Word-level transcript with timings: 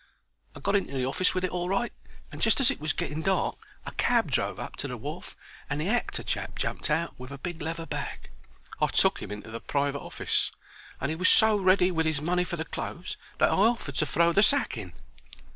I 0.55 0.59
got 0.59 0.75
into 0.75 0.95
the 0.95 1.05
office 1.05 1.35
with 1.35 1.43
it 1.43 1.51
all 1.51 1.69
right, 1.69 1.93
and, 2.31 2.41
just 2.41 2.59
as 2.59 2.71
it 2.71 2.79
was 2.79 2.91
getting 2.91 3.21
dark, 3.21 3.55
a 3.85 3.91
cab 3.91 4.31
drove 4.31 4.59
up 4.59 4.75
to 4.77 4.87
the 4.87 4.97
wharf 4.97 5.35
and 5.69 5.79
the 5.79 5.89
actor 5.89 6.23
chap 6.23 6.57
jumped 6.57 6.89
out 6.89 7.13
with 7.19 7.29
a 7.29 7.37
big 7.37 7.61
leather 7.61 7.85
bag. 7.85 8.31
I 8.81 8.87
took 8.87 9.21
'im 9.21 9.31
into 9.31 9.51
the 9.51 9.61
private 9.61 9.99
office, 10.01 10.49
and 10.99 11.11
'e 11.11 11.15
was 11.15 11.29
so 11.29 11.55
ready 11.55 11.91
with 11.91 12.07
'is 12.07 12.19
money 12.19 12.43
for 12.43 12.57
the 12.57 12.65
clothes 12.65 13.15
that 13.37 13.49
I 13.51 13.55
offered 13.55 13.93
to 13.97 14.07
throw 14.07 14.33
the 14.33 14.41
sack 14.41 14.75
in. 14.75 14.93